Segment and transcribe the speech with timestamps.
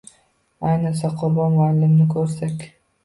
[0.69, 2.65] Ayniqsa, Qurbon muallimni koʻrsak.